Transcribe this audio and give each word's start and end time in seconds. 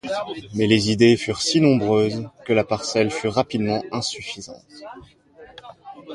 Mais 0.55 0.65
les 0.65 0.89
idées 0.89 1.15
furent 1.15 1.43
si 1.43 1.61
nombreuses 1.61 2.27
que 2.45 2.53
la 2.53 2.63
parcelle 2.63 3.11
fut 3.11 3.27
rapidement 3.27 3.83
insuffisante. 3.91 4.81